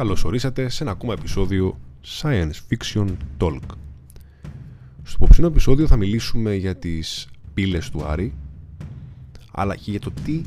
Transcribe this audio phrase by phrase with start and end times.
[0.00, 3.06] Καλώς ορίσατε σε ένα ακόμα επεισόδιο Science Fiction
[3.38, 3.60] Talk.
[5.02, 8.34] Στο υποψινό επεισόδιο θα μιλήσουμε για τις πύλες του Άρη
[9.52, 10.42] αλλά και για το τι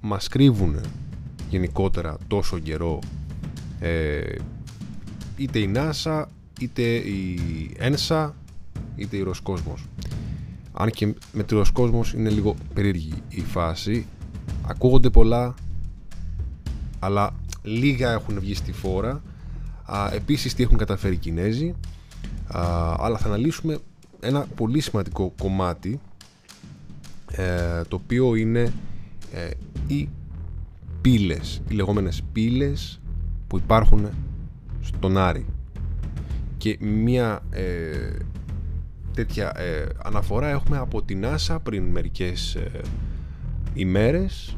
[0.00, 0.80] μας κρύβουν
[1.50, 2.98] γενικότερα τόσο καιρό
[3.80, 4.34] ε,
[5.36, 6.24] είτε η NASA
[6.60, 7.38] είτε η
[7.78, 8.30] ENSA
[8.96, 9.86] είτε η Ροσκόσμος.
[10.72, 14.06] Αν και με τη Ροσκόσμος είναι λίγο περίεργη η φάση.
[14.66, 15.54] Ακούγονται πολλά
[16.98, 17.34] αλλά
[17.64, 19.22] λίγα έχουν βγει στη φόρα.
[19.84, 21.74] Α, επίσης τι έχουν καταφέρει οι Κινέζοι.
[22.46, 23.78] Α, αλλά θα αναλύσουμε
[24.20, 26.00] ένα πολύ σημαντικό κομμάτι
[27.30, 28.72] ε, το οποίο είναι
[29.32, 29.50] ε,
[29.86, 30.08] οι
[31.00, 33.00] πύλες, οι λεγόμενες πύλες
[33.46, 34.08] που υπάρχουν
[34.80, 35.46] στον Άρη
[36.64, 38.16] και μια ε,
[39.14, 42.80] τέτοια ε, αναφορά έχουμε από την NASA πριν μερικές ε,
[43.74, 44.56] ημέρες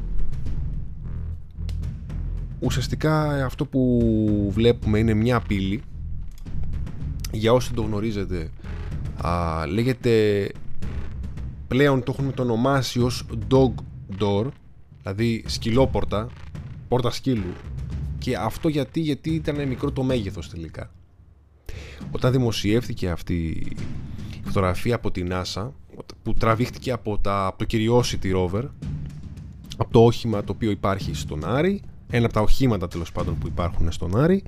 [2.59, 5.81] ουσιαστικά αυτό που βλέπουμε είναι μια πύλη.
[7.31, 8.49] Για όσοι το γνωρίζετε
[9.21, 10.47] α, λέγεται
[11.67, 13.73] πλέον το έχουν το ονομάσει ως dog
[14.19, 14.47] door
[15.01, 16.27] δηλαδή σκυλόπορτα
[16.87, 17.53] πόρτα σκύλου.
[18.17, 20.91] Και αυτό γιατί, γιατί ήταν μικρό το μέγεθος τελικά.
[22.11, 23.33] Όταν δημοσιεύτηκε αυτή
[24.29, 25.69] η φωτογραφία από την NASA
[26.23, 28.63] που τραβήχτηκε από, τα, από το Curiosity Rover
[29.77, 33.47] από το όχημα το οποίο υπάρχει στον Άρη ένα από τα οχήματα τέλος πάντων που
[33.47, 34.43] υπάρχουν στον Άρη.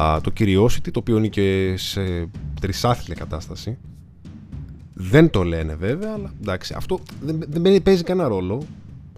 [0.00, 2.28] Α, το Curiosity το οποίο είναι και σε
[2.60, 3.78] τρισάθλια κατάσταση.
[4.94, 8.62] Δεν το λένε βέβαια αλλά εντάξει αυτό δεν, δεν παίζει κανένα ρόλο.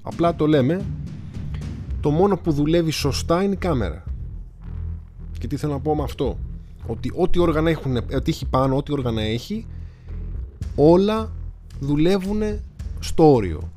[0.03, 0.85] Απλά το λέμε.
[2.01, 4.05] Το μόνο που δουλεύει σωστά είναι η κάμερα.
[5.39, 6.39] Και τι θέλω να πω με αυτό;
[6.87, 9.67] Ότι ό,τι όργανα έχουν, ό,τι έχει πάνω, ό,τι όργανα έχει
[10.75, 11.33] όλα
[11.81, 12.43] δουλεύουν
[12.99, 13.73] στο όριο.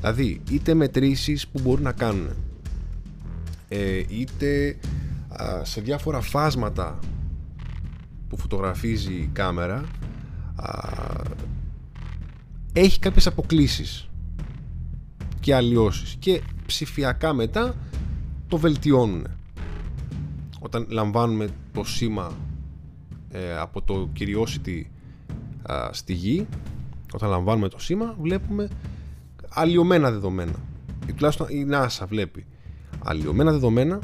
[0.00, 2.28] Δηλαδή είτε μετρήσεις που μπορούν να κάνουν
[3.68, 4.78] ε, είτε
[5.62, 6.98] σε διάφορα φάσματα
[8.28, 9.84] που φωτογραφίζει η κάμερα
[12.72, 14.08] έχει κάποιες αποκλίσεις
[15.40, 17.74] και αλλοιώσεις και ψηφιακά μετά
[18.48, 19.26] το βελτιώνουν
[20.60, 22.32] όταν λαμβάνουμε το σήμα
[23.30, 24.82] ε, από το Curiosity
[25.90, 26.46] στη γη
[27.12, 28.68] όταν λαμβάνουμε το σήμα βλέπουμε
[29.48, 30.54] αλλοιωμένα δεδομένα.
[31.06, 32.46] Ή τουλάχιστον η NASA βλέπει
[33.04, 33.98] αλλοιωμένα δεδομένα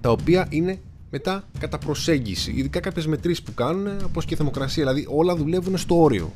[0.00, 0.80] τα οποία είναι
[1.10, 2.52] μετά κατά προσέγγιση.
[2.52, 6.32] Ειδικά κάποιες μετρήσεις που κάνουν, όπως και η θερμοκρασία, δηλαδή όλα δουλεύουν στο όριο.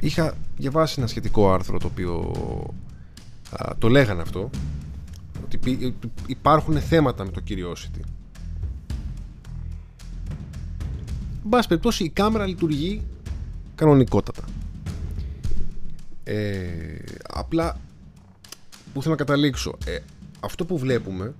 [0.00, 2.32] Είχα διαβάσει ένα σχετικό άρθρο το οποίο
[3.78, 4.50] το λέγανε αυτό
[5.44, 5.94] ότι
[6.26, 8.00] υπάρχουν θέματα με το Curiosity.
[11.44, 13.02] Εν πάση περιπτώσει η κάμερα λειτουργεί
[13.74, 14.42] κανονικότατα.
[16.24, 16.74] Ε,
[17.28, 17.76] απλά
[18.94, 19.78] που θέλω να καταλήξω.
[19.86, 19.98] Ε,
[20.40, 21.34] αυτό που βλέπουμε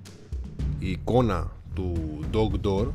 [0.78, 1.94] η εικόνα του
[2.32, 2.86] Dog Door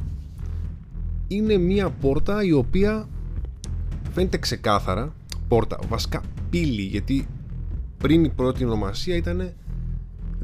[1.28, 3.08] είναι μία πόρτα η οποία
[4.14, 5.14] φαίνεται ξεκάθαρα.
[5.48, 7.28] Πόρτα, βασικά πύλη γιατί
[7.98, 9.54] πριν η πρώτη ονομασία ήταν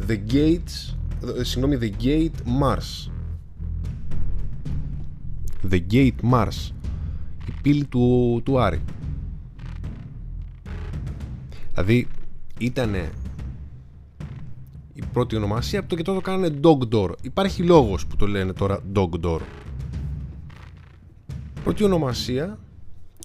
[0.07, 0.95] The Gates
[1.37, 3.11] ε, συγγνώμη The Gate Mars.
[5.69, 6.71] The Gate Mars.
[7.47, 8.81] Η πύλη του, του Άρη.
[11.73, 12.07] Δηλαδή
[12.59, 13.24] ήτανε η
[15.15, 17.09] πρώτη ονομασία από το και τότε το κάνανε Dog Door.
[17.21, 19.39] Υπάρχει λόγος που το λένε τώρα Dog Door.
[21.63, 22.59] Πρώτη ονομασία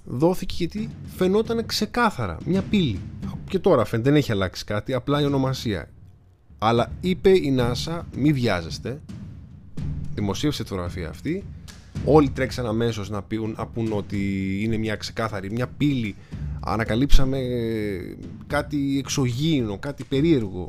[0.04, 3.00] δόθηκε γιατί φαινόταν ξεκάθαρα μια πύλη.
[3.48, 5.88] Και τώρα φαίνεται δεν έχει αλλάξει κάτι, απλά η ονομασία.
[6.58, 9.00] Αλλά είπε η NASA, μη βιάζεστε.
[10.14, 11.44] Δημοσίευσε τη φωτογραφία αυτή.
[12.04, 13.24] Όλοι τρέξαν αμέσως να,
[13.56, 14.18] να πούν ότι
[14.62, 16.14] είναι μια ξεκάθαρη, μια πύλη.
[16.60, 17.38] Ανακαλύψαμε
[18.46, 20.68] κάτι εξωγήινο, κάτι περίεργο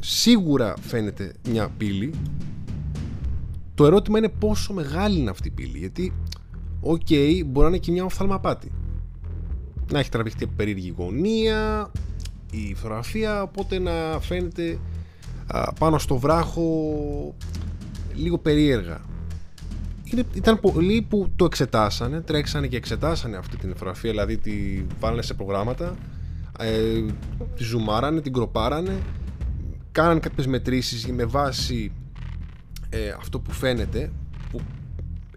[0.00, 2.14] σίγουρα φαίνεται μια πύλη.
[3.74, 6.12] Το ερώτημα είναι πόσο μεγάλη είναι αυτή η πύλη γιατί
[6.80, 8.72] οκ okay, μπορεί να είναι και μια οφθαλμαπάτη.
[9.92, 11.90] Να έχει τραβηχτεί από περίεργη γωνία
[12.50, 14.78] η φωτογραφία οπότε να φαίνεται
[15.78, 16.64] πάνω στο βράχο
[18.14, 19.00] λίγο περίεργα.
[20.04, 25.22] Είναι, ήταν πολλοί που το εξετάσανε, τρέξανε και εξετάσανε αυτή την φωτογραφία, δηλαδή τη βάλανε
[25.22, 25.96] σε προγράμματα,
[26.58, 27.04] ε,
[27.56, 28.96] τη ζουμάρανε, την κροπάρανε
[29.92, 31.92] κάναν κάποιες μετρήσεις με βάση
[32.88, 34.10] ε, αυτό που φαίνεται
[34.50, 34.60] που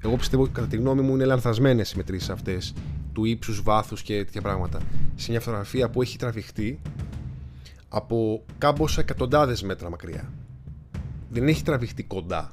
[0.01, 2.73] εγώ πιστεύω κατά τη γνώμη μου είναι λανθασμένες οι μετρήσεις αυτές
[3.13, 4.79] του ύψους, βάθους και τέτοια πράγματα.
[5.15, 6.79] Σε μια φωτογραφία που έχει τραβηχτεί
[7.89, 10.31] από κάμποσα εκατοντάδες μέτρα μακριά.
[11.29, 12.51] Δεν έχει τραβηχτεί κοντά.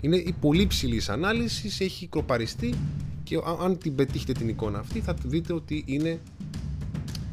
[0.00, 2.74] Είναι η πολύ ψηλής ανάλυσης έχει κροπαριστεί
[3.22, 6.20] και αν την πετύχετε την εικόνα αυτή θα δείτε ότι είναι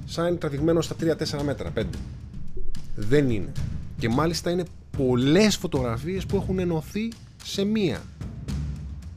[0.06, 1.84] σαν τραβηγμένο στα 3-4 μέτρα, 5
[2.96, 3.52] δεν είναι
[3.98, 4.64] και μάλιστα είναι
[4.98, 7.12] πολλές φωτογραφίες που έχουν ενωθεί
[7.44, 8.02] σε μία.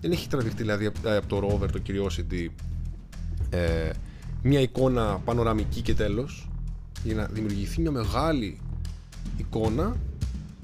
[0.01, 2.49] Δεν έχει τραβηχτεί δηλαδή από το rover, το Curiosity,
[3.51, 3.91] ε,
[4.43, 6.49] μια εικόνα πανοραμική και τέλος.
[7.05, 8.61] Για να δημιουργηθεί μια μεγάλη
[9.37, 9.97] εικόνα,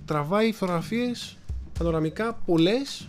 [0.05, 1.37] τραβάει φωτογραφίες
[1.79, 3.09] πανοραμικά πολλές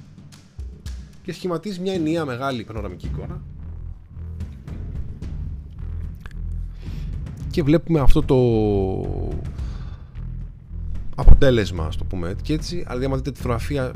[1.24, 3.42] και σχηματίζει μια ενιαία μεγάλη πανοραμική εικόνα
[7.56, 8.36] και βλέπουμε αυτό το
[11.16, 12.36] αποτέλεσμα, ας το πούμε.
[12.42, 13.92] Και έτσι, αλλά άμα δείτε τη φωτογραφία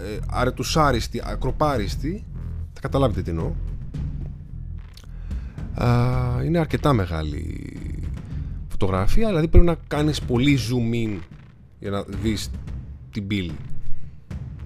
[0.00, 2.24] ε, αρετουσάριστη, ακροπάριστη
[2.72, 3.52] θα καταλάβετε τι εννοώ.
[6.44, 7.72] Είναι αρκετά μεγάλη
[8.68, 11.18] φωτογραφία δηλαδή πρέπει να κάνεις πολύ zoom in
[11.78, 12.50] για να δεις
[13.10, 13.56] την πύλη.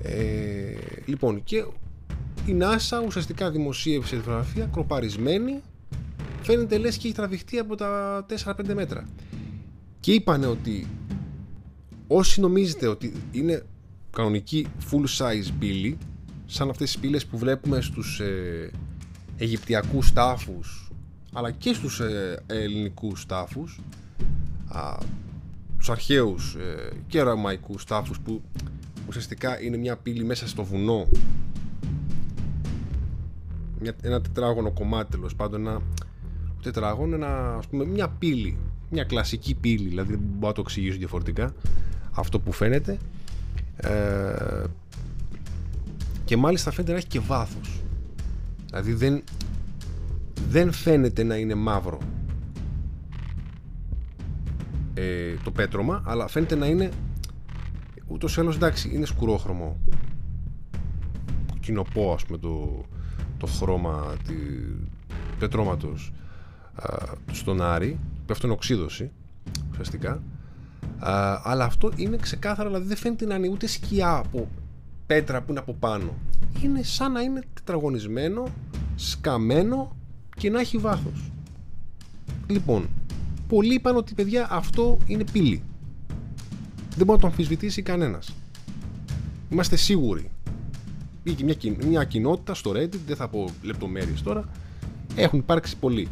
[0.02, 0.74] Ε,
[1.06, 1.56] λοιπόν και
[2.46, 5.62] η NASA ουσιαστικά δημοσίευσε τη φωτογραφία κροπαρισμένη
[6.42, 9.04] φαίνεται λες και έχει τραβηχτεί από τα 4-5 μέτρα
[10.04, 10.86] και είπανε ότι
[12.06, 13.62] όσοι νομίζετε ότι είναι
[14.10, 15.98] κανονική full size πύλη
[16.46, 18.70] σαν αυτές τις πύλες που βλέπουμε στους ε,
[19.36, 20.90] Αιγυπτιακούς τάφους
[21.32, 23.80] αλλά και στους ε, ελληνικούς τάφους
[24.68, 24.96] α,
[25.78, 28.42] τους αρχαίους ε, και ρωμαϊκούς τάφους που
[29.08, 31.08] ουσιαστικά είναι μια πύλη μέσα στο βουνό.
[33.80, 35.82] Μια, ένα τετράγωνο κομμάτι τέλος πάντων ένα
[36.62, 38.58] τετράγωνο ένα, ας πούμε, μια πύλη
[38.94, 41.54] μια κλασική πύλη δηλαδή δεν μπορώ να το εξηγήσω διαφορετικά
[42.10, 42.98] αυτό που φαίνεται.
[43.76, 44.64] Ε,
[46.24, 47.82] και μάλιστα φαίνεται να έχει και βάθος.
[48.66, 49.22] Δηλαδή δεν,
[50.48, 51.98] δεν φαίνεται να είναι μαύρο
[54.94, 56.90] ε, το πέτρωμα αλλά φαίνεται να είναι
[58.06, 59.76] ούτως ή άλλως εντάξει είναι σκουρόχρωμο.
[61.60, 62.84] Κοινοπό ας πούμε το,
[63.38, 64.34] το χρώμα του
[65.38, 66.12] πετρώματος
[67.32, 67.98] στον Άρη
[68.32, 69.10] αυτό είναι οξύδωση
[69.70, 70.22] ουσιαστικά.
[71.42, 74.48] Αλλά αυτό είναι ξεκάθαρα δηλαδή δεν φαίνεται να είναι ούτε σκιά από
[75.06, 76.14] πέτρα που είναι από πάνω.
[76.62, 78.46] Είναι σαν να είναι τετραγωνισμένο
[78.94, 79.96] σκαμμένο
[80.36, 81.30] και να έχει βάθος.
[82.46, 82.88] Λοιπόν
[83.48, 85.62] πολλοί είπαν ότι παιδιά αυτό είναι πύλη.
[86.96, 88.34] Δεν μπορεί να το αμφισβητήσει κανένας.
[89.50, 90.30] Είμαστε σίγουροι.
[91.22, 91.56] Είχε μια,
[91.86, 94.48] μια κοινότητα στο Reddit δεν θα πω λεπτομέρειες τώρα.
[95.16, 96.08] Έχουν υπάρξει πολλοί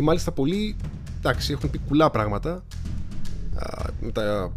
[0.00, 0.76] και μάλιστα πολλοί
[1.18, 2.64] εντάξει έχουν πει κουλά πράγματα
[4.00, 4.52] με τα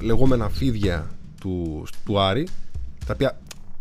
[0.00, 1.10] λεγόμενα φίδια
[1.40, 2.48] του, του Άρη
[3.06, 3.38] τα οποία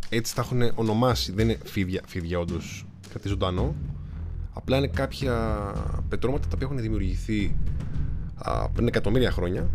[0.10, 1.32] έτσι τα έχουν ονομάσει.
[1.32, 3.76] Δεν είναι φίδια, φίδια όντως κάτι ζωντανό.
[4.54, 5.58] Απλά είναι κάποια
[6.10, 7.56] πετρώματα τα οποία έχουν δημιουργηθεί
[8.74, 9.70] πριν εκατομμύρια χρόνια.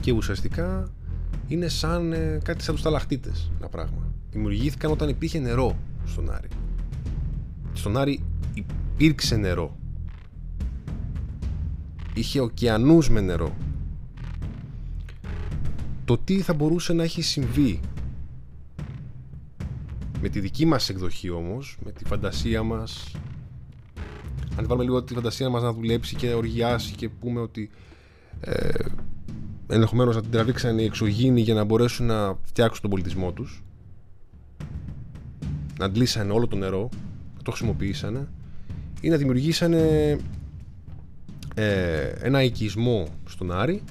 [0.00, 0.90] Και ουσιαστικά
[1.48, 4.12] είναι σαν ε, κάτι σαν τους ταλαχτίτες ένα πράγμα.
[4.30, 6.48] Δημιουργήθηκαν όταν υπήρχε νερό στον Άρη.
[7.72, 8.24] Στον Άρη
[8.98, 9.76] υπήρξε νερό.
[12.14, 13.56] Είχε ωκεανούς με νερό.
[16.04, 17.80] Το τι θα μπορούσε να έχει συμβεί.
[20.20, 23.14] Με τη δική μας εκδοχή όμως με τη φαντασία μας.
[24.56, 27.70] Αν βάλουμε λίγο τη φαντασία μας να δουλέψει και να οργιάσει και πούμε ότι
[28.40, 28.68] ε,
[29.66, 33.62] ενδεχομένως να την τραβήξαν οι εξωγήινοι για να μπορέσουν να φτιάξουν τον πολιτισμό τους.
[35.78, 36.88] Να αντλήσανε όλο το νερό
[37.42, 38.28] το χρησιμοποιήσανε
[39.00, 40.16] ή να δημιουργήσανε
[41.54, 43.82] ε, ένα οικισμό στον Άρη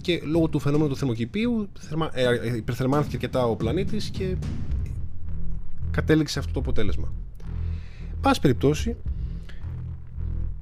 [0.00, 1.68] και λόγω του φαινόμενου του θερμοκηπίου
[2.12, 4.36] ε, υπερθερμάνθηκε αρκετά ο πλανήτης και
[5.90, 7.12] κατέληξε αυτό το αποτέλεσμα.
[8.20, 8.96] Πάση περιπτώσει,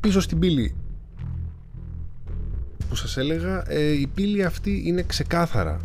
[0.00, 0.74] πίσω στην πύλη
[2.88, 5.80] που σας έλεγα, ε, η πύλη αυτή είναι ξεκάθαρα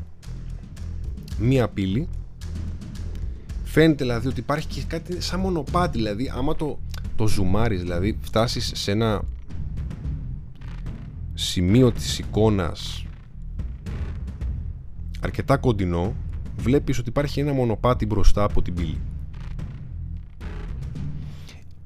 [1.39, 2.07] μία πύλη
[3.71, 6.79] Φαίνεται δηλαδή ότι υπάρχει και κάτι σαν μονοπάτι, δηλαδή άμα το,
[7.15, 9.21] το ζουμάρεις, δηλαδή φτάσεις σε ένα
[11.33, 13.05] σημείο της εικόνας
[15.21, 16.15] αρκετά κοντινό,
[16.57, 19.01] βλέπεις ότι υπάρχει ένα μονοπάτι μπροστά από την πύλη.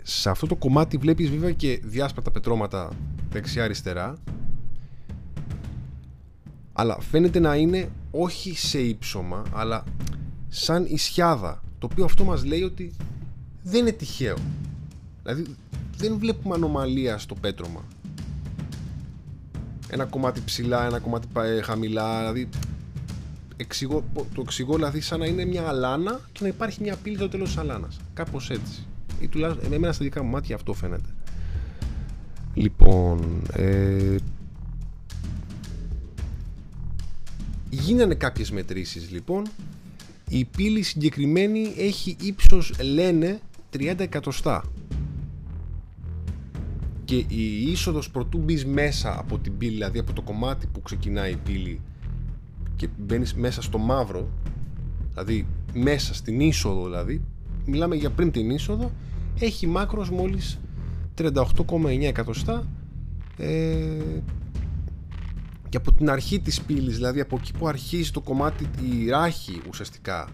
[0.04, 2.90] Σε αυτό το κομμάτι βλέπεις βέβαια και διάσπατα πετρώματα
[3.30, 4.18] δεξιά-αριστερά
[6.74, 9.84] αλλά φαίνεται να είναι όχι σε ύψωμα αλλά
[10.48, 12.94] σαν ισιάδα το οποίο αυτό μας λέει ότι
[13.64, 14.36] δεν είναι τυχαίο.
[15.24, 15.56] Δηλαδή
[15.98, 17.84] δεν βλέπουμε ανομαλία στο πέτρωμα.
[19.90, 22.50] Ένα κομμάτι ψηλά, ένα κομμάτι ε, χαμηλά, δηλαδή
[23.58, 27.30] εξηγώ, το εξηγώ δηλαδή σαν να είναι μια αλάνα και να υπάρχει μια πύλη στο
[27.30, 28.00] τέλος της αλάνας.
[28.14, 28.86] Κάπως έτσι.
[29.20, 31.10] Ή τουλάχιστον εμένα στα δικά μου μάτια αυτό φαίνεται.
[32.54, 34.16] Λοιπόν, ε,
[37.70, 39.44] γίνανε κάποιες μετρήσεις λοιπόν
[40.30, 43.40] η πύλη συγκεκριμένη έχει ύψος λένε
[43.78, 44.64] 30 εκατοστά.
[47.06, 51.32] Και η είσοδος προτού μπεις μέσα από την πύλη δηλαδή από το κομμάτι που ξεκινάει
[51.32, 51.82] η πύλη
[52.76, 54.30] και μπαίνεις μέσα στο μαύρο
[55.14, 57.22] δηλαδή μέσα στην είσοδο δηλαδή
[57.66, 58.92] μιλάμε για πριν την είσοδο
[59.40, 60.60] έχει μάκρος μόλις
[61.18, 62.68] 38,9 εκατοστά
[63.38, 63.88] ε,
[65.76, 69.62] και από την αρχή της πύλης δηλαδή από εκεί που αρχίζει το κομμάτι η ράχη
[69.70, 70.30] ουσιαστικά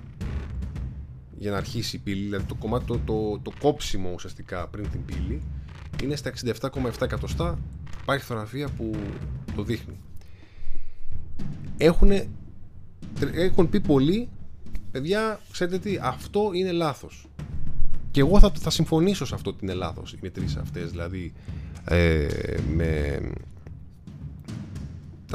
[1.38, 5.06] για να αρχίσει η πύλη δηλαδή το κομμάτι το, το, το κόψιμο ουσιαστικά πριν την
[5.06, 5.42] πύλη
[6.04, 6.32] είναι στα
[6.62, 7.60] 67,7 εκατοστά
[8.02, 8.92] υπάρχει φωτογραφία που
[9.56, 10.00] το δείχνει.
[11.78, 12.12] Έχουν,
[13.34, 14.30] έχουν πει πολλοί
[14.92, 17.28] παιδιά ξέρετε τι αυτό είναι λάθος
[18.12, 21.34] και εγώ θα, θα συμφωνήσω σε αυτό ότι είναι λάθος οι μετρήσεις αυτές δηλαδή
[21.86, 22.28] ε,
[22.76, 23.20] με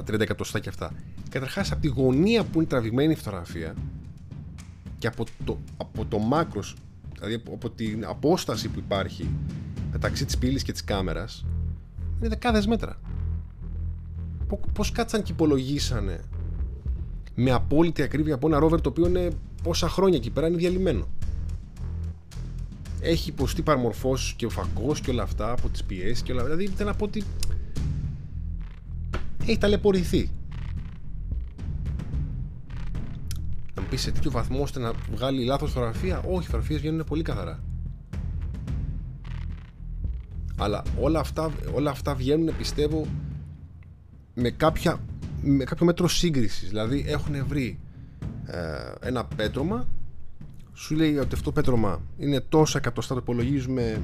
[0.03, 0.93] τα 30 εκατοστά και αυτά.
[1.29, 3.75] Καταρχάς από τη γωνία που είναι τραβηγμένη η φωτογραφία
[4.99, 6.75] και από το, από το μάκρος
[7.15, 9.29] δηλαδή από την απόσταση που υπάρχει
[9.93, 11.45] μεταξύ της πύλης και της κάμερας
[12.19, 12.99] είναι δεκάδες μέτρα.
[14.73, 16.21] Πώς κάτσαν και υπολογίσανε
[17.35, 19.29] με απόλυτη ακρίβεια από ένα ρόβερ το οποίο είναι
[19.62, 21.09] πόσα χρόνια εκεί πέρα είναι διαλυμένο.
[23.00, 26.65] Έχει υποστεί παραμορφώσεις και ο φακός και όλα αυτά από τις πιέσεις και όλα δηλαδή
[26.65, 27.25] ήταν να πω ότι
[29.50, 30.31] έχει ταλαιπωρηθεί.
[33.75, 37.05] Να μου πεις σε τέτοιο βαθμό ώστε να βγάλει λάθος φωτογραφία όχι, οι φωτογραφίες βγαίνουν
[37.05, 37.62] πολύ καθαρά.
[40.59, 43.07] Αλλά όλα αυτά, όλα αυτά βγαίνουν πιστεύω
[44.35, 45.00] με, κάποια,
[45.43, 46.69] με κάποιο μέτρο σύγκρισης.
[46.69, 47.79] Δηλαδή έχουν βρει
[48.47, 49.87] ε, ένα πέτρωμα
[50.76, 54.03] σου λέει ότι αυτό το πέτρωμα είναι τόσα εκατοστά το υπολογίζουμε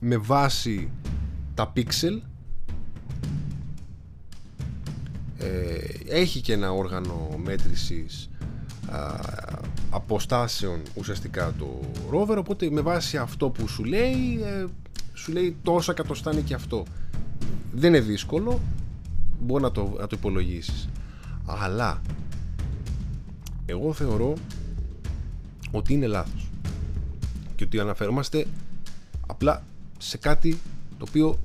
[0.00, 0.90] με βάση
[1.54, 2.22] τα πίξελ
[6.08, 8.30] έχει και ένα όργανο μέτρησης
[8.90, 9.14] α,
[9.90, 11.80] αποστάσεων ουσιαστικά το
[12.12, 14.64] rover οπότε με βάση αυτό που σου λέει ε,
[15.14, 16.84] σου λέει τόσα εκατοστά είναι και αυτό.
[17.72, 18.60] Δεν είναι δύσκολο
[19.40, 20.88] μπορεί να το, να το υπολογίσεις.
[21.46, 22.00] Αλλά
[23.66, 24.34] εγώ θεωρώ
[25.70, 26.50] ότι είναι λάθος.
[27.56, 28.46] Και ότι αναφερόμαστε
[29.26, 29.62] απλά
[29.98, 30.58] σε κάτι
[30.98, 31.38] το οποίο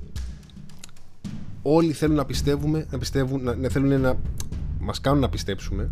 [1.66, 4.16] όλοι θέλουν να πιστεύουμε να πιστεύουν, να, να θέλουν να
[4.78, 5.90] μας κάνουν να πιστέψουμε.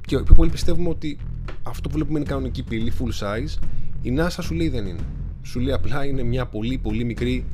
[0.00, 1.18] Και πιο πολύ πιστεύουμε ότι
[1.62, 3.62] αυτό που βλέπουμε είναι κανονική πύλη full size.
[4.02, 5.02] Η NASA σου λέει δεν είναι.
[5.42, 7.44] Σου λέει απλά είναι μια πολύ πολύ μικρή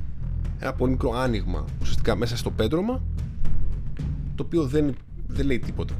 [0.58, 3.02] ένα πολύ μικρό άνοιγμα ουσιαστικά μέσα στο πέτρωμα
[4.34, 4.94] το οποίο δεν,
[5.26, 5.94] δεν λέει τίποτα.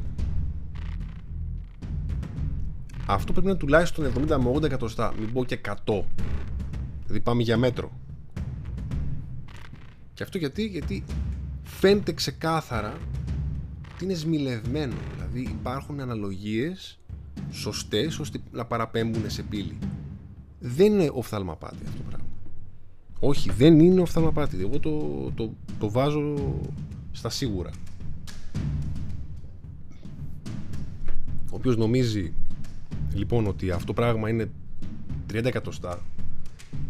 [3.05, 5.73] Αυτό πρέπει να είναι τουλάχιστον 70 με 80 εκατοστά μην πω και 100
[7.03, 7.91] δηλαδή πάμε για μέτρο
[10.15, 11.03] και αυτό γιατί, γιατί
[11.63, 12.97] φαίνεται ξεκάθαρα
[13.93, 14.95] ότι είναι σμιλευμένο.
[15.15, 16.99] Δηλαδή υπάρχουν αναλογίες
[17.51, 19.77] σωστές ώστε να παραπέμπουν σε πύλη.
[20.59, 22.27] Δεν είναι οφθαλμαπάτη αυτό το πράγμα.
[23.19, 24.61] Όχι δεν είναι οφθαλμαπάτη.
[24.61, 26.35] Εγώ το, το, το βάζω
[27.11, 27.69] στα σίγουρα.
[31.51, 32.33] Ο οποίος νομίζει
[33.13, 34.49] λοιπόν ότι αυτό το πράγμα είναι
[35.33, 36.01] 30 εκατοστά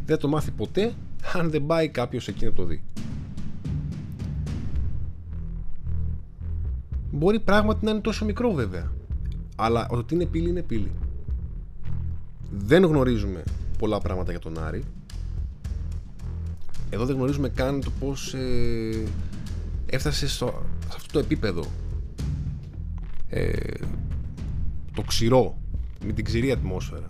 [0.05, 0.93] δεν το μάθει ποτέ
[1.33, 2.83] αν δεν πάει κάποιος εκεί να το δει
[7.15, 8.91] μπορεί πράγματι να είναι τόσο μικρό βέβαια
[9.55, 10.91] αλλά ότι είναι πύλη είναι πύλη
[12.51, 13.43] δεν γνωρίζουμε
[13.77, 14.83] πολλά πράγματα για τον Άρη
[16.89, 19.03] εδώ δεν γνωρίζουμε καν το πως ε,
[19.85, 20.45] έφτασε στο,
[20.89, 21.65] σε αυτό το επίπεδο
[23.29, 23.53] ε,
[24.93, 25.57] το ξηρό
[26.05, 27.09] με την ξηρή ατμόσφαιρα.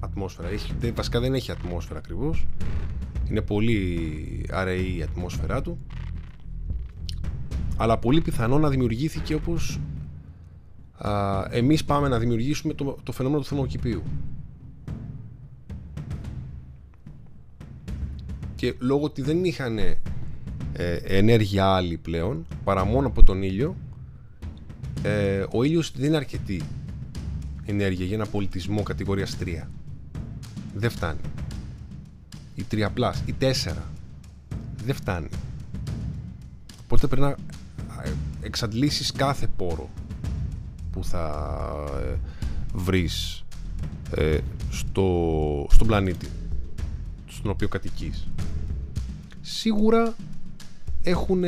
[0.00, 0.48] Ατμόσφαιρα.
[0.48, 2.46] Έχει, δεν, βασικά δεν έχει ατμόσφαιρα ακριβώς.
[3.30, 5.78] Είναι πολύ αραιή η ατμόσφαιρά του.
[7.80, 9.80] Αλλά πολύ πιθανό να δημιουργήθηκε όπως
[10.98, 14.02] α, εμείς πάμε να δημιουργήσουμε το, το φαινόμενο του θερμοκηπίου.
[18.54, 19.96] Και λόγω ότι δεν είχαν ε,
[21.04, 23.76] ενέργεια άλλη πλέον, παρά μόνο από τον ήλιο,
[25.02, 26.62] ε, ο ήλιος δεν είναι αρκετή
[27.64, 29.66] ενέργεια για ένα πολιτισμό κατηγορίας 3.
[30.74, 31.20] Δεν φτάνει.
[32.54, 33.72] Η 3 plus, η 4
[34.84, 35.28] δεν φτάνει.
[36.84, 37.34] Οπότε πρέπει να ε,
[38.48, 39.90] εξαντλήσεις κάθε πόρο
[40.92, 41.54] που θα
[42.00, 42.16] ε,
[42.74, 43.44] βρεις
[44.16, 44.38] ε,
[44.70, 46.28] στο, στον πλανήτη
[47.26, 48.28] στον οποίο κατοικείς.
[49.40, 50.14] Σίγουρα
[51.02, 51.44] έχουν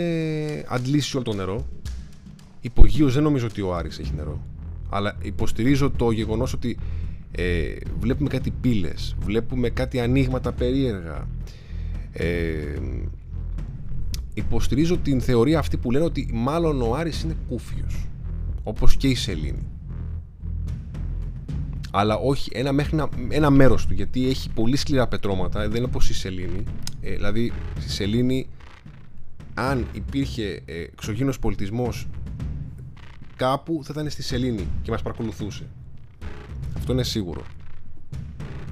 [0.69, 1.67] αντλήσει όλο το νερό.
[2.61, 4.41] Υπογείως δεν νομίζω ότι ο Άρης έχει νερό
[4.91, 6.79] αλλά υποστηρίζω το γεγονός ότι
[7.33, 11.29] ε, βλέπουμε κάτι πύλες, βλέπουμε κάτι ανοίγματα περίεργα.
[12.13, 12.79] Ε,
[14.41, 18.09] υποστηρίζω την θεωρία αυτή που λένε ότι μάλλον ο Άρης είναι κούφιος,
[18.63, 19.67] όπως και η Σελήνη.
[21.91, 23.95] Αλλά όχι ένα, μέχρι ένα, ένα μέρος του.
[23.95, 25.61] Γιατί έχει πολύ σκληρά πετρώματα.
[25.61, 26.65] Δεν είναι όπως η Σελήνη.
[27.01, 28.49] Ε, δηλαδή, στη Σελήνη,
[29.55, 32.07] αν υπήρχε ε, εξωγήινος πολιτισμός
[33.37, 35.67] κάπου, θα ήταν στη Σελήνη και μας παρακολουθούσε.
[36.77, 37.43] Αυτό είναι σίγουρο.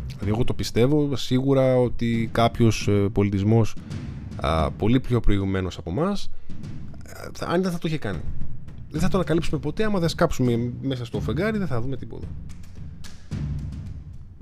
[0.07, 3.09] Δηλαδή, εγώ το πιστεύω σίγουρα ότι κάποιος ε,
[4.41, 6.31] πολιτισμό πολύ πιο προηγουμένος από εμάς,
[7.47, 8.21] αν δεν θα το είχε κάνει.
[8.91, 9.85] Δεν θα το ανακαλύψουμε ποτέ.
[9.85, 12.27] Άμα δεν σκάψουμε μέσα στο φεγγάρι, δεν θα δούμε τίποτα.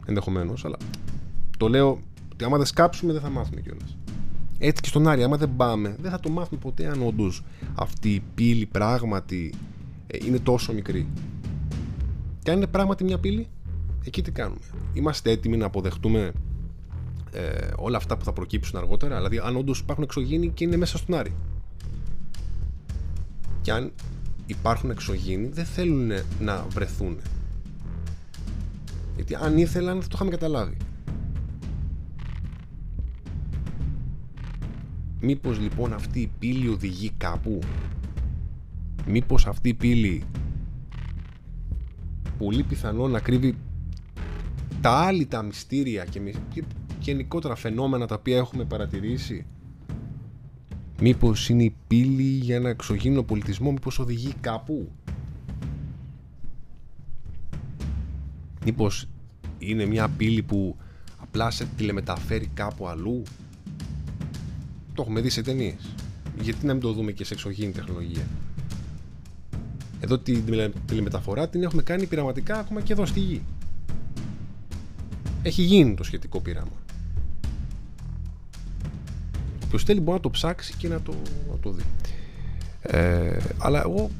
[0.06, 0.76] Ενδεχομένως, αλλά
[1.58, 2.00] το λέω
[2.32, 3.96] ότι άμα δεν σκάψουμε, δεν θα μάθουμε κιόλας.
[4.58, 8.08] Έτσι και στον Άρη, άμα δεν πάμε, δεν θα το μάθουμε ποτέ αν όντως αυτή
[8.08, 9.54] η πύλη πράγματι
[10.06, 11.08] ε, είναι τόσο μικρή.
[12.42, 13.48] Και αν είναι πράγματι μια πύλη,
[14.04, 14.60] εκεί τι κάνουμε.
[14.92, 16.32] Είμαστε έτοιμοι να αποδεχτούμε
[17.32, 19.16] ε, όλα αυτά που θα προκύψουν αργότερα.
[19.16, 21.34] Δηλαδή, αν όντως υπάρχουν εξωγήινοι και είναι μέσα στον Άρη.
[23.60, 23.92] Και αν
[24.46, 27.18] υπάρχουν εξωγήινοι, δεν θέλουν να βρεθούν.
[29.14, 30.76] Γιατί αν ήθελαν, θα το είχαμε καταλάβει.
[35.20, 37.58] Μήπως λοιπόν αυτή η πύλη οδηγεί κάπου;
[39.06, 40.24] Μήπως αυτή η πύλη
[42.38, 43.56] πολύ πιθανό να κρύβει
[44.80, 46.20] τα άλλη τα μυστήρια και
[47.10, 49.46] γενικότερα φαινόμενα τα οποία έχουμε παρατηρήσει;
[51.00, 54.90] Μήπως είναι η πύλη για ένα εξωγήινο πολιτισμό μήπως οδηγεί κάπου;
[58.64, 59.08] Μήπως
[59.58, 60.76] είναι μια πύλη που
[61.16, 63.22] απλά σε τηλεμεταφέρει κάπου αλλού;
[64.94, 65.94] Το έχουμε δει σε ταινίες.
[66.40, 68.26] γιατί να μην το δούμε και σε εξωγήινη τεχνολογία;
[70.00, 70.44] Εδώ την
[70.86, 73.42] τηλεμεταφορά την έχουμε κάνει πειραματικά ακόμα και εδώ στη γη
[75.42, 76.85] έχει γίνει το σχετικό πείραμα
[79.76, 81.14] Όποιο θέλει μπορεί να το ψάξει και να το,
[81.50, 81.82] να το δει.
[82.82, 84.10] Ε, αλλά εγώ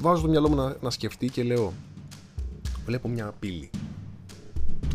[0.00, 1.72] βάζω το μυαλό μου να, να σκεφτεί και λέω
[2.84, 3.70] βλέπω μια πύλη.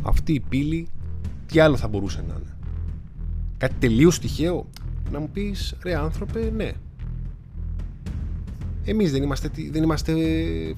[0.03, 0.87] Αυτή η πύλη
[1.45, 2.55] τι άλλο θα μπορούσε να είναι;
[3.57, 4.67] Κάτι τελείως τυχαίο;
[5.11, 6.71] Να μου πεις ρε άνθρωπε ναι.
[8.85, 10.13] Εμείς δεν είμαστε, δεν είμαστε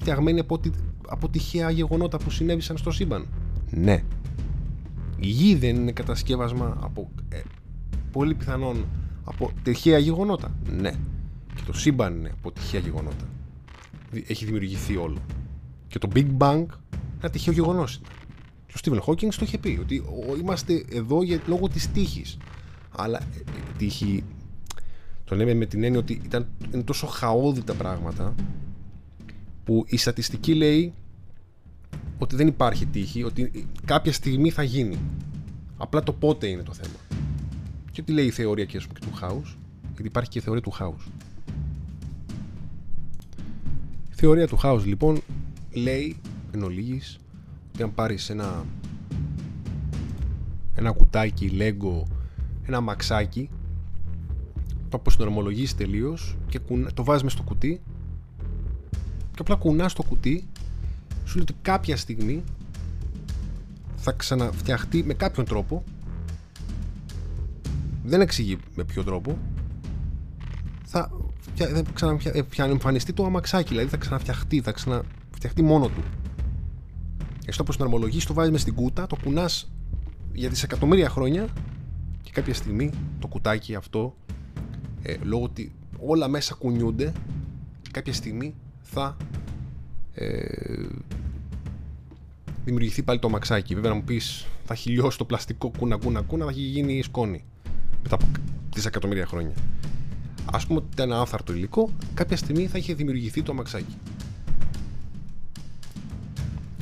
[0.00, 0.60] φτιαγμένοι από,
[1.08, 3.26] από τυχαία γεγονότα που συνέβησαν στο σύμπαν.
[3.70, 4.02] Ναι.
[5.16, 7.40] Η γη δεν είναι κατασκεύασμα από ε,
[8.14, 8.86] πολύ πιθανόν
[9.24, 10.54] από τυχαία γεγονότα.
[10.70, 10.90] Ναι.
[11.54, 13.28] Και το σύμπαν είναι από τυχαία γεγονότα.
[14.26, 15.18] Έχει δημιουργηθεί όλο.
[15.88, 16.64] Και το Big Bang
[17.20, 18.06] ένα τυχαίο γεγονός είναι.
[18.66, 20.04] Και ο Στίβεν Χόκκινγκ το είχε πει ότι
[20.40, 22.36] είμαστε εδώ για, λόγω της τύχης.
[22.96, 24.24] Αλλά ε, η τύχη
[25.24, 28.34] το λέμε με την έννοια ότι ήταν, είναι τόσο χαόδη τα πράγματα
[29.64, 30.92] που η στατιστική λέει
[32.18, 34.98] ότι δεν υπάρχει τύχη, ότι κάποια στιγμή θα γίνει.
[35.76, 36.94] Απλά το πότε είναι το θέμα.
[37.94, 39.58] Και τι λέει η θεωρία και, του χάους,
[39.92, 41.08] γιατί υπάρχει και η θεωρία του χάους.
[44.10, 45.20] Η θεωρία του χάους λοιπόν
[45.72, 46.16] λέει
[46.52, 47.18] εν ολίγης
[47.72, 48.64] ότι αν πάρεις ένα
[50.74, 52.06] ένα κουτάκι, λέγκο,
[52.66, 53.50] ένα μαξάκι
[54.88, 56.60] το αποσυνορμολογείς τελείως και
[56.94, 57.80] το βάζεις στο κουτί
[59.30, 60.48] και απλά κουνάς το κουτί
[61.24, 62.42] σου λέει ότι κάποια στιγμή
[63.96, 65.84] θα ξαναφτιαχτεί με κάποιον τρόπο
[68.04, 69.38] δεν εξηγεί με ποιο τρόπο.
[70.84, 71.10] Θα,
[72.50, 76.02] θα εμφανιστεί το αμαξάκι δηλαδή θα ξαναφτιαχτεί θα ξαναφτιαχτεί μόνο του.
[77.46, 79.72] Εσύ το προσυναρμολογείς το βάζεις μες στην κούτα το κουνάς
[80.32, 81.48] για δισεκατομμύρια χρόνια
[82.22, 84.14] και κάποια στιγμή το κουτάκι αυτό
[85.02, 87.12] ε, λόγω ότι όλα μέσα κουνιούνται
[87.90, 89.16] κάποια στιγμή θα
[90.14, 90.44] ε,
[92.64, 93.74] δημιουργηθεί πάλι το αμαξάκι.
[93.74, 97.44] Βέβαια να μου πεις θα χιλιώσει το πλαστικό κούνα κούνα κούνα θα έχει γίνει σκόνη
[98.04, 98.26] μετά από
[98.74, 99.52] δισεκατομμύρια χρόνια.
[100.44, 103.96] Α πούμε ότι ήταν άφθαρτο υλικό, κάποια στιγμή θα είχε δημιουργηθεί το αμαξάκι.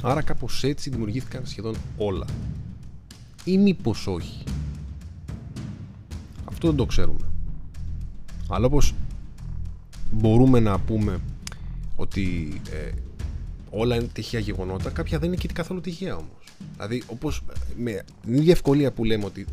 [0.02, 2.26] Άρα κάπως έτσι δημιουργήθηκαν σχεδόν όλα.
[3.44, 4.44] Ή μήπως όχι.
[6.44, 7.26] Αυτό δεν το ξέρουμε.
[8.48, 8.94] Αλλά όπως
[10.12, 11.20] μπορούμε να πούμε
[11.96, 12.90] ότι ε,
[13.70, 16.44] όλα είναι τυχαία γεγονότα, κάποια δεν είναι και καθόλου τυχαία όμως.
[16.74, 17.42] Δηλαδή, όπως
[17.76, 19.46] με την ίδια ευκολία που λέμε ότι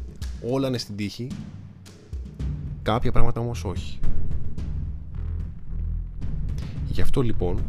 [0.51, 1.27] όλα είναι στην τύχη,
[2.91, 3.99] κάποια πράγματα όμως όχι.
[6.88, 7.60] Γι' αυτό λοιπόν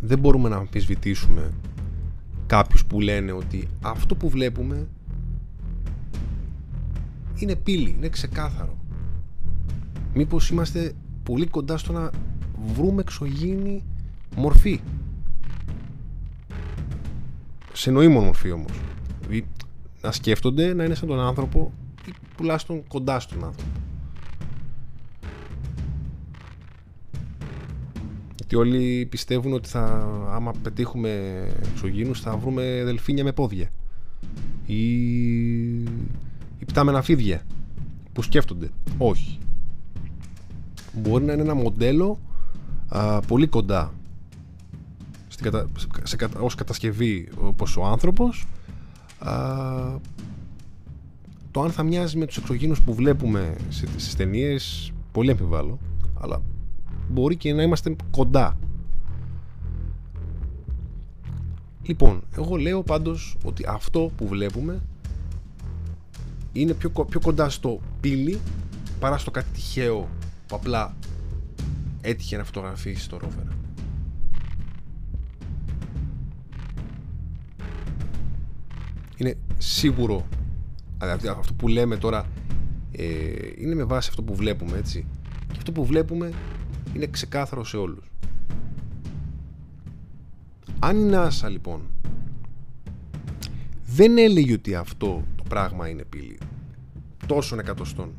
[0.00, 1.52] δεν μπορούμε να αμφισβητήσουμε
[2.46, 4.86] κάποιους που λένε ότι αυτό που βλέπουμε
[7.34, 8.76] είναι πύλη, είναι ξεκάθαρο.
[10.14, 12.10] Μήπως είμαστε πολύ κοντά στο να
[12.74, 13.82] βρούμε εξωγήινη
[14.36, 14.80] μορφή.
[17.72, 18.72] Σε νοήμων μορφή όμως.
[19.20, 19.46] Δηλαδή
[20.00, 21.83] να σκέφτονται να είναι σαν τον άνθρωπο ή
[22.36, 23.70] τουλάχιστον κοντά στον άνθρωπο.
[28.36, 31.10] Γιατί όλοι πιστεύουν ότι θα, άμα πετύχουμε
[31.72, 33.70] εξωγήνους θα βρούμε δελφίνια με πόδια
[34.66, 34.82] ή,
[36.58, 37.42] ή πτάμενα φίδια
[38.12, 38.70] που σκέφτονται.
[38.98, 39.38] Όχι.
[40.92, 42.18] Μπορεί να είναι ένα μοντέλο
[42.88, 43.92] α, πολύ κοντά
[45.28, 45.68] στην κατα...
[46.02, 48.46] σε, ως κατασκευή όπως ο άνθρωπος
[49.18, 49.32] α,
[51.54, 53.56] το αν θα μοιάζει με τους εξωγήνους που βλέπουμε
[53.96, 55.78] στις ταινίες πολύ αμφιβάλλω
[56.20, 56.42] αλλά
[57.08, 58.58] μπορεί και να είμαστε κοντά
[61.82, 64.82] λοιπόν εγώ λέω πάντως ότι αυτό που βλέπουμε
[66.52, 68.38] είναι πιο, πιο κοντά στο πύλη
[69.00, 70.08] παρά στο κάτι τυχαίο
[70.46, 70.96] που απλά
[72.00, 73.44] έτυχε να φωτογραφίσει το ρόβερ.
[79.16, 80.26] Είναι σίγουρο,
[80.98, 82.26] δηλαδή αυτό που λέμε τώρα
[82.92, 83.04] ε,
[83.56, 85.06] είναι με βάση αυτό που βλέπουμε έτσι.
[85.46, 86.32] Και αυτό που βλέπουμε
[86.94, 88.10] είναι ξεκάθαρο σε όλους.
[90.78, 91.80] Αν η NASA λοιπόν
[93.86, 96.38] δεν έλεγε ότι αυτό το πράγμα είναι πύλη
[97.26, 98.12] τόσων εκατοστών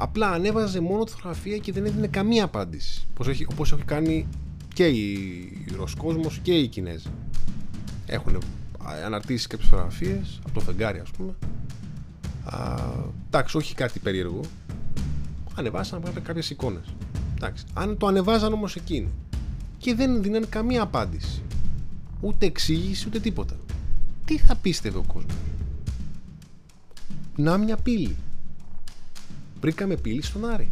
[0.00, 3.06] απλά ανέβαζε μόνο τη φωτογραφία και δεν έδινε καμία απάντηση.
[3.10, 4.26] Όπως έχει, όπως έχει κάνει
[4.74, 7.08] και η Ροσκόσμος και οι Κινέζοι.
[8.06, 8.38] Έχουν
[9.04, 11.34] αναρτήσεις κάποιες φωτογραφίες από το φεγγάρι ας πούμε
[13.26, 14.40] εντάξει όχι κάτι περίεργο
[15.54, 16.94] ανεβάσαν κάποιες εικόνες
[17.36, 17.64] εντάξει.
[17.74, 19.08] αν το ανεβάζαν όμως εκείνοι
[19.78, 21.42] και δεν δίνανε καμία απάντηση
[22.20, 23.54] ούτε εξήγηση ούτε τίποτα
[24.28, 25.36] τι θα πίστευε ο κόσμος;
[27.36, 28.16] Να μια πύλη
[29.60, 30.70] βρήκαμε πύλη στον Άρη.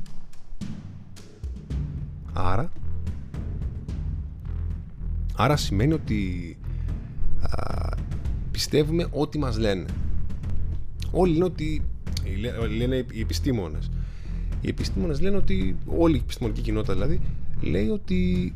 [2.32, 2.72] Άρα,
[5.36, 6.56] άρα σημαίνει ότι
[7.40, 7.85] α,
[8.56, 9.84] πιστεύουμε ό,τι μας λένε.
[11.10, 11.82] Όλοι λένε ότι,
[12.76, 13.90] λένε οι επιστήμονες.
[14.60, 17.20] Οι επιστήμονες λένε ότι, όλη η επιστημονική κοινότητα δηλαδή,
[17.60, 18.54] λέει ότι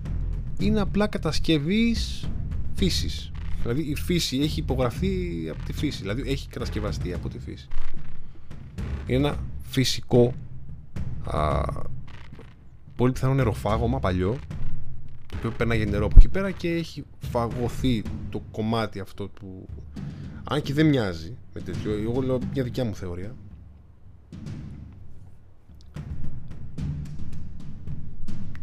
[0.59, 2.31] είναι απλά κατασκευής
[2.75, 3.33] φύσης.
[3.63, 7.69] Δηλαδή η φύση έχει υπογραφεί από τη φύση, δηλαδή έχει κατασκευαστεί από τη φύση.
[9.07, 10.35] Είναι ένα φυσικό
[11.25, 11.63] α,
[12.97, 14.39] πολύ πιθανό νεροφάγωμα παλιό
[15.31, 19.66] το οποίο περνάει νερό από εκεί πέρα και έχει φαγωθεί το κομμάτι αυτό που
[20.45, 23.35] αν και δεν μοιάζει με τέτοιο εγώ λέω μια δικιά μου θεωρία.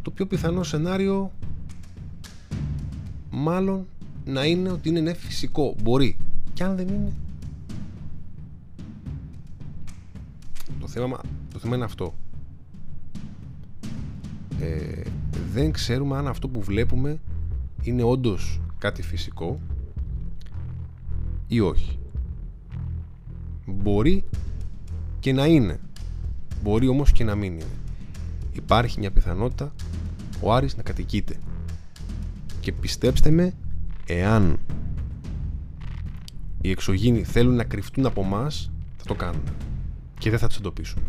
[0.02, 1.32] Το πιο πιθανό σενάριο
[3.32, 3.86] μάλλον
[4.26, 5.76] να είναι ότι είναι ναι, φυσικό.
[5.82, 6.18] Μπορεί.
[6.54, 7.12] Και αν δεν είναι
[10.80, 11.22] Το θέμα,
[11.54, 12.14] το θέμα είναι αυτό.
[14.60, 15.02] Ε,
[15.58, 17.20] δεν ξέρουμε αν αυτό που βλέπουμε
[17.82, 19.60] είναι όντως κάτι φυσικό
[21.48, 22.00] ή όχι.
[23.66, 24.24] Μπορεί
[25.20, 25.80] και να είναι.
[26.64, 27.64] Μπορεί όμως και να μην είναι.
[28.54, 29.74] Υπάρχει μια πιθανότητα
[30.42, 31.36] ο Άρης να κατοικείται.
[32.60, 33.54] Και πιστέψτε με,
[34.08, 34.60] εάν
[36.62, 39.44] οι εξωγήινοι θέλουν να κρυφτούν από μας, θα το κάνουν
[40.20, 41.04] και δεν θα τους εντοπίσουμε.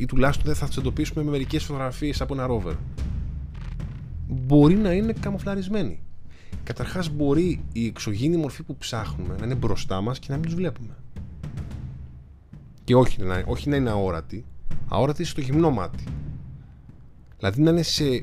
[0.00, 2.74] Ή τουλάχιστον δεν θα του εντοπίσουμε με μερικές φωτογραφίες από ένα ρόβερ.
[4.28, 6.02] Μπορεί να είναι καμοφλαρισμένοι.
[6.62, 10.54] Καταρχάς, μπορεί η εξωγήινη μορφή που ψάχνουμε να είναι μπροστά μας και να μην τους
[10.54, 10.96] βλέπουμε.
[12.84, 14.44] Και όχι να, όχι να είναι αόρατη,
[14.88, 16.04] αόρατη στο γυμνό μάτι.
[17.38, 18.22] Δηλαδή να είναι σε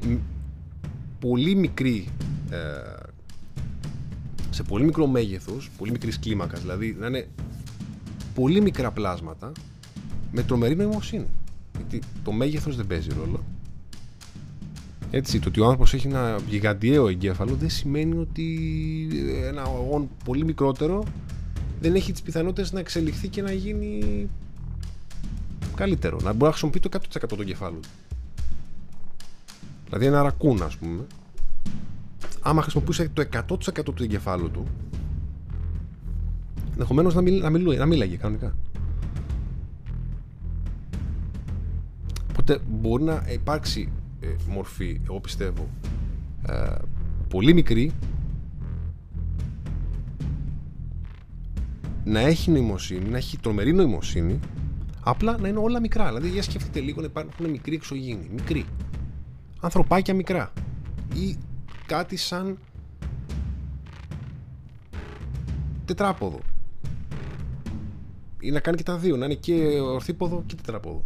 [1.19, 2.07] πολύ μικρή.
[2.49, 2.57] Ε,
[4.49, 7.27] σε πολύ μικρό μέγεθος, πολύ μικρής κλίμακας, δηλαδή να είναι
[8.33, 9.51] πολύ μικρά πλάσματα
[10.31, 11.27] με τρομερή νοημοσύνη.
[11.77, 13.43] Γιατί το μέγεθος δεν παίζει ρόλο.
[15.11, 18.47] Έτσι, το ότι ο άνθρωπος έχει ένα γιγαντιαίο εγκέφαλο δεν σημαίνει ότι
[19.43, 21.03] ένα όν πολύ μικρότερο
[21.79, 24.27] δεν έχει τις πιθανότητες να εξελιχθεί και να γίνει
[25.75, 26.17] καλύτερο.
[26.23, 27.79] Να μπορεί να χρησιμοποιεί το 100% του εγκεφάλου
[29.85, 31.05] Δηλαδή ένα ρακούν, ας πούμε,
[32.41, 34.67] άμα χρησιμοποιούσε το 100% του εγκεφάλου του,
[36.71, 38.55] ενδεχομένως να, μιλ, να, μιλούει, να μίλαγε κανονικά.
[42.39, 45.69] Οπότε μπορεί να υπάρξει ε, μορφή, εγώ πιστεύω,
[46.47, 46.75] ε,
[47.29, 47.91] πολύ μικρή
[52.03, 54.39] να έχει νοημοσύνη, να έχει τρομερή νοημοσύνη,
[55.03, 56.07] απλά να είναι όλα μικρά.
[56.07, 58.29] Δηλαδή, για σκεφτείτε λίγο να υπάρχουν μικροί εξωγήινοι.
[58.33, 58.65] Μικροί.
[59.61, 60.53] Ανθρωπάκια μικρά.
[61.13, 61.37] Ή
[61.85, 62.57] κάτι σαν
[65.85, 66.39] τετράποδο
[68.39, 71.03] ή να κάνει και τα δύο, να είναι και ορθίποδο και τετραπόδο.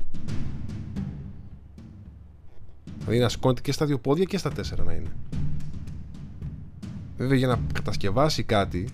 [3.11, 5.11] Δηλαδή να σηκώνεται και στα δύο πόδια και στα τέσσερα να είναι.
[7.17, 8.87] Βέβαια για να κατασκευάσει κάτι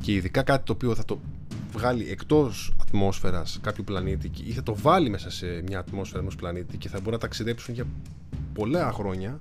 [0.00, 1.20] και ειδικά κάτι το οποίο θα το
[1.72, 6.76] βγάλει εκτός ατμόσφαιρας κάποιο πλανήτη ή θα το βάλει μέσα σε μια ατμόσφαιρα ενός πλανήτη
[6.76, 7.84] και θα μπορεί να ταξιδέψουν για
[8.52, 9.38] πολλά χρόνια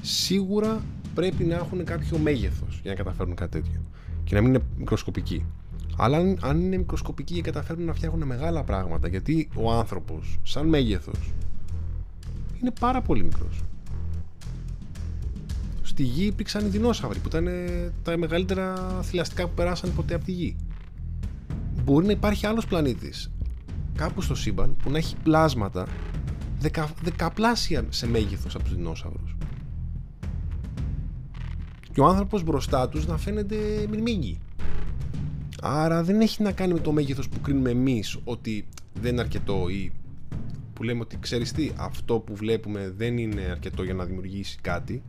[0.00, 0.82] σίγουρα
[1.14, 3.80] πρέπει να έχουν κάποιο μέγεθος για να καταφέρουν κάτι τέτοιο
[4.24, 5.46] και να μην είναι μικροσκοπικοί
[5.96, 11.32] αλλά αν είναι μικροσκοπικοί και καταφέρουν να φτιάχνουν μεγάλα πράγματα γιατί ο άνθρωπος σαν μέγεθος
[12.64, 13.64] είναι πάρα πολύ μικρός
[15.94, 17.48] στη γη υπήρξαν οι δεινόσαυροι που ήταν
[18.02, 20.56] τα μεγαλύτερα θηλαστικά που περάσαν ποτέ από τη γη.
[21.84, 23.30] Μπορεί να υπάρχει άλλος πλανήτης
[23.96, 25.86] κάπου στο σύμπαν που να έχει πλάσματα
[26.58, 29.36] δεκα, δεκαπλάσια σε μέγεθος από τους δεινόσαυρους.
[31.92, 33.56] Και ο άνθρωπος μπροστά τους να φαίνεται
[33.90, 34.38] μυρμήγκι.
[35.62, 38.66] Άρα δεν έχει να κάνει με το μέγεθος που κρίνουμε εμείς ότι
[39.00, 39.92] δεν είναι αρκετό ή
[40.74, 45.02] που λέμε ότι ξέρεις τι, αυτό που βλέπουμε δεν είναι αρκετό για να δημιουργήσει κάτι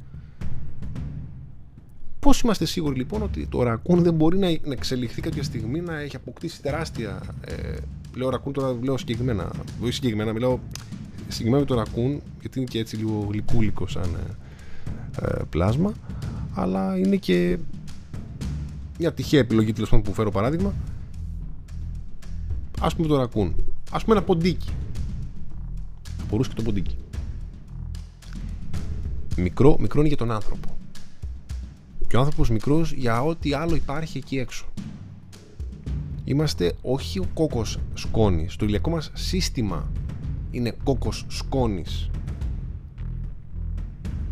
[2.25, 6.15] Πώς είμαστε σίγουροι λοιπόν ότι το ρακούν δεν μπορεί να εξελιχθεί κάποια στιγμή να έχει
[6.15, 7.21] αποκτήσει τεράστια.
[7.45, 7.78] Ε,
[8.15, 9.51] λέω ρακούν τώρα, λέω συγκεκριμένα.
[9.82, 10.60] Όχι συγκεκριμένα, μιλάω
[11.28, 14.17] συγκεκριμένα με το ρακούν, γιατί είναι και έτσι λίγο γλυκούλικο σαν
[15.21, 15.93] ε, ε, πλάσμα.
[16.54, 17.58] Αλλά είναι και
[18.99, 20.73] μια τυχαία επιλογή τέλος πάντων που φέρω παράδειγμα.
[22.80, 23.56] Α πούμε το ρακούν.
[23.91, 24.69] Α πούμε ένα ποντίκι.
[26.36, 26.95] Θα μπορούσε και το ποντίκι.
[29.38, 30.78] Μικρό, μικρό είναι για τον άνθρωπο
[32.08, 34.65] και ο άνθρωπος μικρός για ό,τι άλλο υπάρχει εκεί έξω.
[36.24, 38.56] Είμαστε όχι ο κόκκος σκόνης.
[38.56, 39.91] Το ηλιακό μας σύστημα
[40.52, 42.10] είναι κόκκος σκόνης.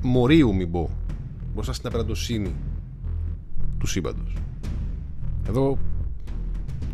[0.01, 0.89] Μορίου μην πω.
[1.53, 2.55] Μπροστά στην απεραντοσύνη
[3.77, 4.35] του σύμπαντος.
[5.47, 5.77] Εδώ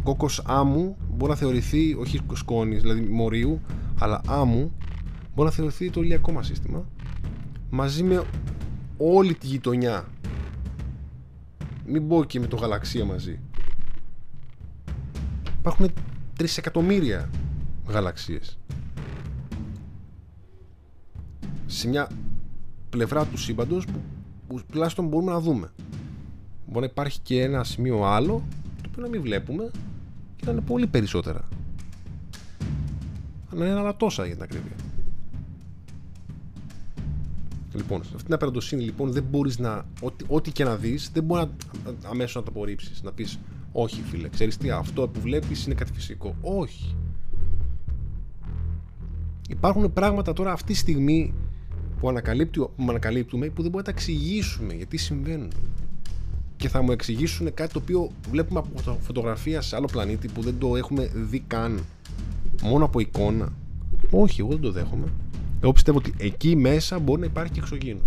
[0.04, 3.62] κόκκος άμμου μπορεί να θεωρηθεί όχι σκόνης, δηλαδή μορίου,
[4.00, 4.72] αλλά άμμου
[5.39, 6.86] μπορεί να θεωρηθεί το ηλιακό μας σύστημα
[7.69, 8.23] μαζί με
[8.97, 10.08] όλη τη γειτονιά
[11.86, 13.39] μην πω και με το γαλαξία μαζί.
[15.60, 15.91] Υπάρχουν
[16.36, 17.30] τρισεκατομμύρια
[17.88, 18.58] γαλαξίες.
[21.65, 22.10] Σε μια
[22.89, 24.02] πλευρά του σύμπαντος που,
[24.47, 25.71] που τουλάχιστον μπορούμε να δούμε.
[26.67, 28.43] Μπορεί να υπάρχει και ένα σημείο άλλο
[28.82, 29.71] το οποίο να μην βλέπουμε
[30.36, 31.47] και να είναι πολύ περισσότερα.
[33.52, 34.88] Να είναι άλλα τόσα για την ακρίβεια.
[37.74, 39.86] Λοιπόν, σε αυτήν την απεραντοσύνη λοιπόν δεν μπορείς να.
[40.02, 43.04] Ό,τι, ό,τι και να δεις, δεν μπορεί να, αμέσως να το απορρίψεις.
[43.04, 43.40] Να πεις,
[43.72, 46.36] Όχι, φίλε, ξέρεις τι, αυτό που βλέπεις είναι κάτι φυσικό.
[46.42, 46.96] Όχι.
[49.50, 51.34] Υπάρχουν πράγματα τώρα αυτή τη στιγμή
[52.00, 52.14] που,
[52.76, 55.52] που ανακαλύπτουμε που δεν μπορούμε να τα εξηγήσουμε γιατί συμβαίνουν.
[56.58, 60.58] Και θα μου εξηγήσουν κάτι το οποίο βλέπουμε από φωτογραφία σε άλλο πλανήτη που δεν
[60.58, 61.80] το έχουμε δει καν.
[62.62, 63.54] Μόνο από εικόνα.
[64.10, 65.08] Όχι, εγώ δεν το δέχομαι.
[65.62, 68.02] Εγώ πιστεύω ότι εκεί μέσα μπορεί να υπάρχει και εξωγήινο.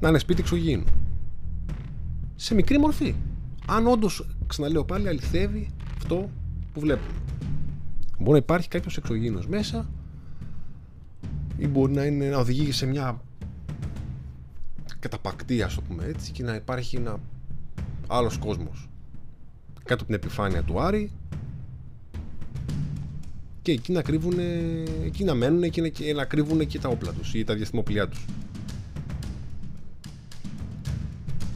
[0.00, 0.84] Να είναι σπίτι εξωγήινο.
[2.36, 3.14] Σε μικρή μορφή.
[3.66, 6.30] Αν όντως, ξαναλέω πάλι, αληθεύει αυτό
[6.72, 7.12] που βλέπουμε.
[8.18, 9.90] Μπορεί να υπάρχει κάποιος εξωγήινος μέσα
[11.58, 13.20] ή μπορεί να, είναι, να οδηγεί σε μια
[14.98, 17.18] καταπακτή, ας το πούμε έτσι, και να υπάρχει ένα
[18.06, 18.88] άλλος κόσμος
[19.88, 21.10] κάτω από την επιφάνεια του Άρη
[23.68, 24.38] και εκεί να κρύβουν,
[25.04, 28.24] εκεί να μένουν και να κρύβουν και τα όπλα τους ή τα διαστημοπλιά τους.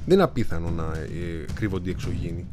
[0.06, 2.46] Δεν είναι απίθανο να ε, κρύβονται οι εξωγήινοι.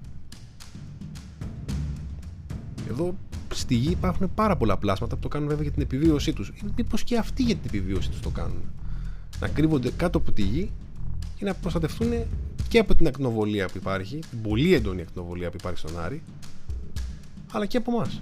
[2.89, 3.15] Εδώ
[3.53, 6.53] στη γη υπάρχουν πάρα πολλά πλάσματα που το κάνουν βέβαια για την επιβίωσή τους.
[6.77, 8.61] Μήπως και αυτοί για την επιβίωσή τους το κάνουν.
[9.39, 10.71] Να κρύβονται κάτω από τη γη
[11.35, 12.11] και να προστατευτούν
[12.67, 16.21] και από την ακτινοβολία που υπάρχει, την πολύ έντονη ακτινοβολία που υπάρχει στον Άρη,
[17.51, 18.21] αλλά και από εμάς.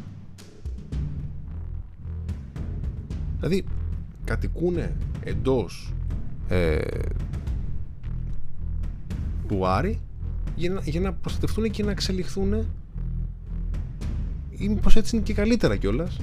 [3.39, 3.63] Δηλαδή
[4.23, 4.78] κατοικούν
[5.23, 5.93] εντός
[6.47, 6.80] ε,
[9.47, 10.02] του Άρη
[10.56, 12.54] για να, για να προστατευτούν και να εξελιχθούν
[14.50, 16.19] ή μήπως έτσι είναι και καλύτερα κιόλας.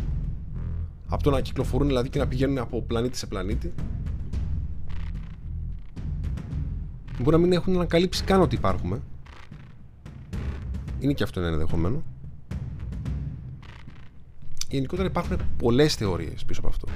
[1.08, 3.72] από το να κυκλοφορούν δηλαδή και να πηγαίνουν από πλανήτη σε πλανήτη.
[7.20, 9.00] Μπορεί να μην έχουν ανακαλύψει καν ότι υπάρχουμε.
[11.00, 12.02] Είναι και αυτό ένα ενδεχομένο
[14.74, 16.86] γενικότερα υπάρχουν πολλές θεωρίες πίσω από αυτό.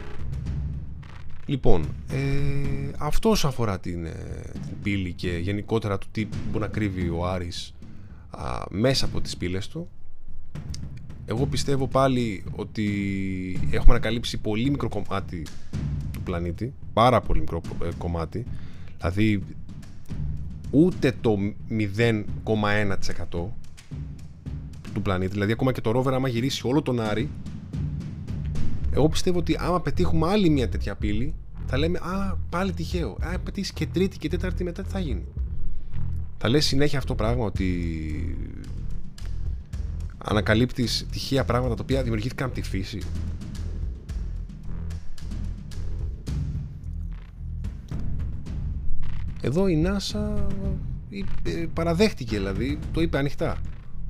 [1.46, 4.12] Λοιπόν, ε, αυτό αφορά την, ε,
[4.52, 7.74] την πύλη και γενικότερα το τι μπορεί να κρύβει ο Άρης
[8.30, 9.88] α, μέσα από τις πύλες του.
[11.26, 12.88] Εγώ πιστεύω πάλι ότι
[13.70, 15.46] έχουμε ανακαλύψει πολύ μικρό κομμάτι
[16.12, 18.46] του πλανήτη, πάρα πολύ μικρό ε, κομμάτι,
[18.98, 19.44] δηλαδή
[20.70, 21.38] ούτε το
[21.70, 23.28] 0,1%
[24.94, 27.28] του πλανήτη, δηλαδή ακόμα και το ρόβερ άμα γυρίσει όλο τον Άρη
[28.98, 31.34] εγώ πιστεύω ότι άμα πετύχουμε άλλη μια τέτοια πύλη,
[31.66, 33.16] θα λέμε Α, πάλι τυχαίο.
[33.20, 35.24] Αν πετύχεις και τρίτη και τέταρτη, μετά τι θα γίνει.
[36.38, 37.68] Θα λες συνέχεια αυτό το πράγμα ότι
[40.18, 42.98] ανακαλύπτεις τυχαία πράγματα τα οποία δημιουργήθηκαν από τη φύση.
[49.40, 50.42] Εδώ η NASA
[51.72, 53.58] παραδέχτηκε δηλαδή, το είπε ανοιχτά,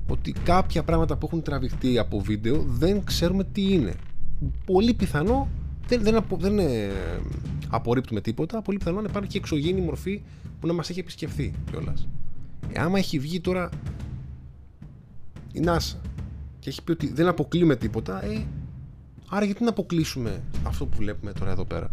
[0.07, 3.94] ότι κάποια πράγματα που έχουν τραβηχτεί από βίντεο δεν ξέρουμε τι είναι.
[4.64, 5.48] Πολύ πιθανό,
[5.88, 6.90] δεν, δεν, απο, δεν ε,
[7.68, 10.22] απορρίπτουμε τίποτα, πολύ πιθανό να υπάρχει και εξωγήινη μορφή
[10.61, 12.09] που να μας έχει επισκεφθεί κιόλας.
[12.72, 13.70] Ε, άμα έχει βγει τώρα
[15.53, 15.96] η NASA
[16.59, 18.44] και έχει πει ότι δεν αποκλείουμε τίποτα, ε,
[19.29, 21.90] άρα γιατί να αποκλείσουμε αυτό που βλέπουμε τώρα εδώ πέρα;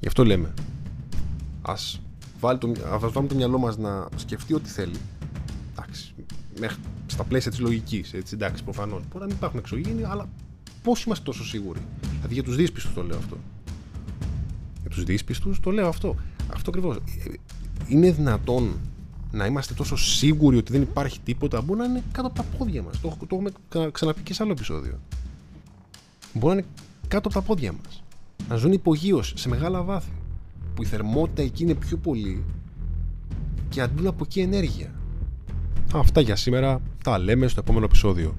[0.00, 0.54] Γι' αυτό λέμε.
[1.62, 2.00] Ας,
[2.40, 4.96] βάλει το, ας βάλουμε το μυαλό μας να σκεφτεί ό,τι θέλει.
[5.72, 6.14] Εντάξει,
[6.58, 9.02] μέχρι, στα πλαίσια της λογικής, έτσι, εντάξει, προφανώς.
[9.08, 10.28] Μπορεί να μην υπάρχουν εξωγήινοι, αλλά
[10.82, 11.80] πώς είμαστε τόσο σίγουροι;
[12.16, 13.36] Δηλαδή για τους δύσπιστους το λέω αυτό.
[14.80, 16.16] Για τους δύσπιστους το λέω αυτό.
[16.52, 16.96] Αυτό ακριβώς.
[16.96, 17.00] Ε,
[17.88, 18.78] είναι δυνατόν
[19.32, 22.82] να είμαστε τόσο σίγουροι ότι δεν υπάρχει τίποτα, μπορεί να είναι κάτω από τα πόδια
[22.82, 23.00] μας.
[23.00, 23.50] Το, το έχουμε
[23.92, 24.98] ξαναπεί και σε άλλο επεισόδιο.
[26.34, 26.68] Μπορεί να είναι
[27.08, 28.02] κάτω από τα πόδια μας.
[28.48, 30.12] Να ζουν υπογείως σε μεγάλα βάθη.
[30.74, 32.44] Που η θερμότητα εκεί είναι πιο πολύ
[33.68, 34.94] και αντλούν από εκεί ενέργεια.
[35.94, 36.80] Αυτά για σήμερα.
[37.04, 38.34] Τα λέμε στο επόμενο επεισόδιο.